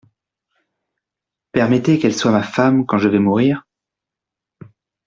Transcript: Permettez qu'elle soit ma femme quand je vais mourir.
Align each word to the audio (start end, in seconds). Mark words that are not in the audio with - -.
Permettez 1.51 1.99
qu'elle 1.99 2.15
soit 2.15 2.31
ma 2.31 2.41
femme 2.41 2.87
quand 2.87 2.97
je 2.97 3.07
vais 3.07 3.19
mourir. 3.19 3.67